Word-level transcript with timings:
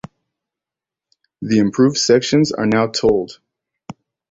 The 1.43 1.59
improved 1.59 1.95
sections 1.97 2.51
are 2.51 2.65
now 2.65 2.87
tolled. 2.87 3.39